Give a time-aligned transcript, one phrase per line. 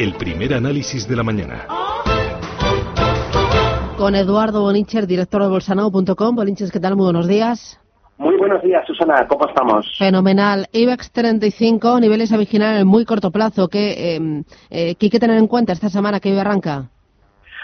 [0.00, 1.66] el primer análisis de la mañana.
[3.98, 6.34] Con Eduardo Bonincher, director de bolsanao.com.
[6.34, 6.96] Boninches, ¿qué tal?
[6.96, 7.78] Muy buenos días.
[8.16, 9.26] Muy buenos días, Susana.
[9.28, 9.86] ¿Cómo estamos?
[9.98, 10.68] Fenomenal.
[10.72, 13.68] IBEX 35, niveles a vigilar en muy corto plazo.
[13.68, 16.88] ¿Qué, eh, eh, ¿qué hay que tener en cuenta esta semana que hoy arranca?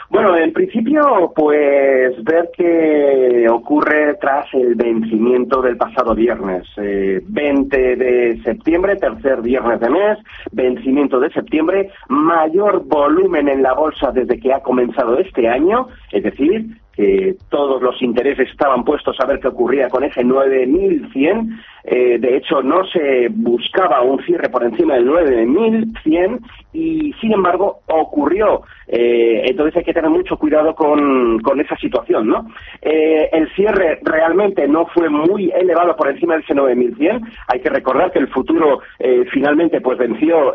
[0.08, 6.64] Bueno, en principio, pues ver qué ocurre tras el vencimiento del pasado viernes.
[6.76, 10.18] 20 eh, de septiembre, tercer viernes de mes,
[10.52, 16.22] vencimiento de septiembre, mayor volumen en la bolsa desde que ha comenzado este año, es
[16.22, 16.66] decir,
[16.96, 21.60] que todos los intereses estaban puestos a ver qué ocurría con ese 9100.
[21.84, 26.40] Eh, de hecho, no se buscaba un cierre por encima del 9100
[26.72, 28.62] y, sin embargo, ocurrió.
[28.88, 32.48] Eh, entonces hay que tener mucho cuidado con, con esa situación, ¿no?
[32.80, 37.20] Eh, el cierre realmente no fue muy elevado por encima de ese 9100.
[37.48, 40.54] Hay que recordar que el futuro eh, finalmente pues venció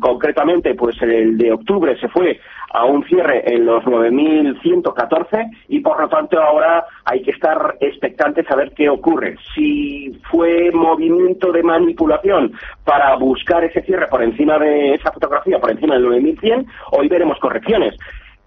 [0.00, 2.40] concretamente pues el de octubre se fue
[2.72, 5.35] a un cierre en los 9.114
[5.68, 9.36] y por lo tanto ahora hay que estar expectantes a ver qué ocurre.
[9.54, 12.52] Si fue movimiento de manipulación
[12.84, 17.38] para buscar ese cierre por encima de esa fotografía, por encima del 9100, hoy veremos
[17.38, 17.96] correcciones.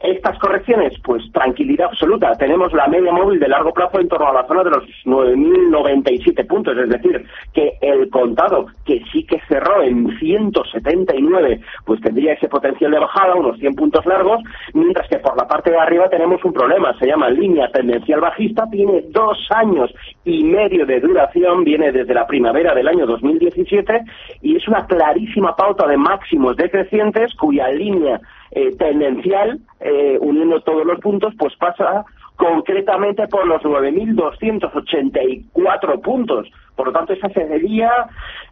[0.02, 2.32] Estas correcciones, pues tranquilidad absoluta.
[2.36, 6.48] Tenemos la media móvil de largo plazo en torno a la zona de los 9.097
[6.48, 12.48] puntos, es decir, que el contado, que sí que cerró en 179, pues tendría ese
[12.48, 14.42] potencial de bajada, unos 100 puntos largos,
[14.74, 18.70] mientras que por la parte de arriba tenemos un problema, se llama línea tendencial bajista,
[18.72, 24.02] tiene dos años y medio de duración, viene desde la primavera del año 2017
[24.42, 30.86] y es una clarísima pauta de máximos decrecientes cuya línea eh, tendencial, eh, uniendo todos
[30.86, 32.04] los puntos, pues pasa
[32.36, 36.50] concretamente por los 9.284 puntos.
[36.76, 37.92] Por lo tanto, ese sería,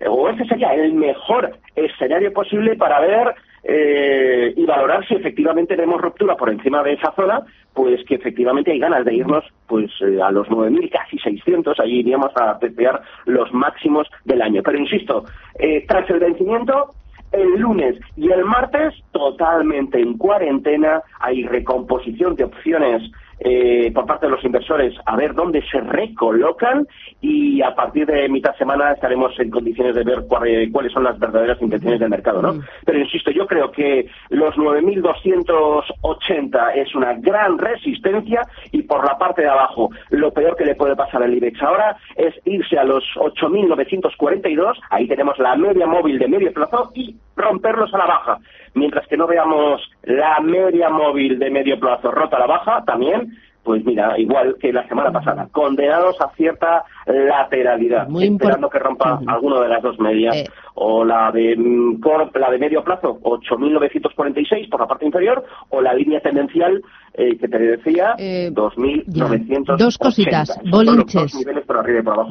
[0.07, 5.99] o ese sería el mejor escenario posible para ver eh, y valorar si efectivamente tenemos
[6.01, 7.41] ruptura por encima de esa zona,
[7.73, 9.89] pues que efectivamente hay ganas de irnos pues
[10.21, 14.61] a los 9.000, casi 600, allí iríamos a testear los máximos del año.
[14.63, 15.23] Pero insisto,
[15.87, 16.93] tras el vencimiento,
[17.31, 24.25] el lunes y el martes totalmente en cuarentena, hay recomposición de opciones eh, por parte
[24.25, 26.85] de los inversores a ver dónde se recolocan
[27.21, 31.61] y a partir de mitad semana estaremos en condiciones de ver cuáles son las verdaderas
[31.61, 32.53] intenciones del mercado, ¿no?
[32.53, 32.61] Mm.
[32.85, 39.41] Pero insisto, yo creo que los 9.280 es una gran resistencia y por la parte
[39.43, 43.03] de abajo lo peor que le puede pasar al IBEX ahora es irse a los
[43.15, 48.37] 8.942, ahí tenemos la media móvil de medio plazo y romperlos a la baja.
[48.73, 53.37] Mientras que no veamos la media móvil de medio plazo rota a la baja, también
[53.67, 59.59] pues mira, igual que la semana pasada, condenados a cierta lateralidad, esperando que rompa alguno
[59.59, 60.45] de las dos medias, eh.
[60.75, 61.99] o la de mm,
[62.35, 66.81] la de medio plazo, 8.946 por la parte inferior, o la línea tendencial
[67.13, 69.77] eh, que te decía, eh, 2.980.
[69.77, 71.33] Dos cositas, bolinches.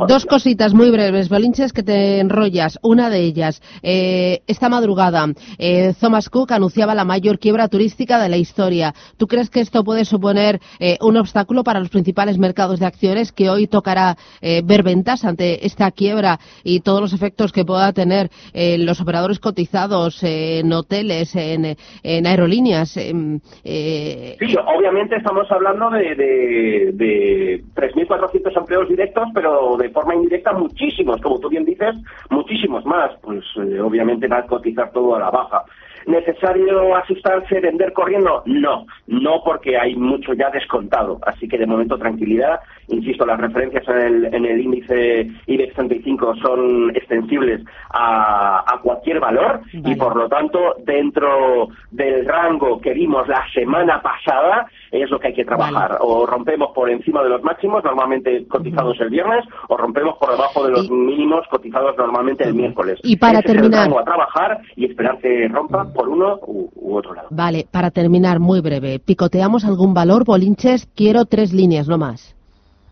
[0.09, 2.79] Dos, cositas muy breves, bolinches que te enrollas.
[2.83, 5.27] Una de ellas, eh, esta madrugada,
[5.59, 8.95] eh, Thomas Cook anunciaba la mayor quiebra turística de la historia.
[9.17, 13.33] ¿Tú crees que esto puede suponer eh, un obstáculo para los principales mercados de acciones
[13.33, 17.93] que hoy tocará eh, ver ventas ante esta quiebra y todos los efectos que pueda
[17.93, 22.91] tener en los operadores cotizados en hoteles, en, en aerolíneas?
[22.91, 31.21] sí, obviamente estamos hablando de, de, de 3.400 empleos directos, pero de forma indirecta muchísimos,
[31.21, 31.95] como tú bien dices,
[32.31, 33.13] muchísimos más.
[33.21, 35.65] Pues eh, obviamente va a cotizar todo a la baja.
[36.06, 38.43] ¿Necesario asustarse, vender corriendo?
[38.47, 41.19] No, no porque hay mucho ya descontado.
[41.27, 42.61] Así que de momento tranquilidad.
[42.89, 49.19] Insisto, las referencias en el, en el índice IBEX 35 son extensibles a, a cualquier
[49.19, 55.19] valor y por lo tanto dentro del rango que vimos la semana pasada es lo
[55.19, 55.99] que hay que trabajar.
[56.00, 60.65] O rompemos por encima de los máximos, normalmente cotizados el viernes, o rompemos por debajo
[60.65, 63.01] de los mínimos cotizados normalmente el miércoles.
[63.03, 63.89] Y para terminar.
[63.89, 67.28] a trabajar y esperar que rompa por uno u, otro lado.
[67.31, 68.98] Vale, para terminar, muy breve.
[68.98, 70.87] ¿Picoteamos algún valor, Bolinches?
[70.95, 72.37] Quiero tres líneas, no más.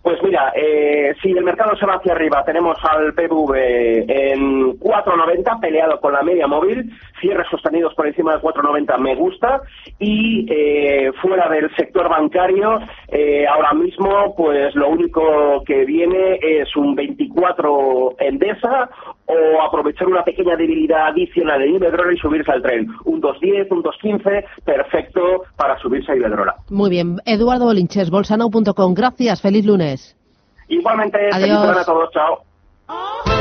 [0.05, 5.61] Pues mira, eh, si el mercado se va hacia arriba, tenemos al PVV en 4.90
[5.61, 6.93] peleado con la media móvil,
[7.23, 9.63] cierres sostenidos por encima de 4.90 me gusta
[9.99, 16.77] y eh, fuera del sector bancario eh, ahora mismo pues lo único que viene es
[16.77, 18.91] un 24 Endesa
[19.35, 22.89] o aprovechar una pequeña debilidad adicional en Iberdrola y subirse al tren.
[23.05, 26.57] Un 2.10, un 2.15, perfecto para subirse a Iberdrola.
[26.71, 27.17] Muy bien.
[27.27, 28.95] Eduardo Bolinches, bolsano.com.
[28.95, 29.43] Gracias.
[29.43, 30.17] Feliz lunes.
[30.69, 32.11] Igualmente, feliz a todos.
[32.13, 33.34] Chao.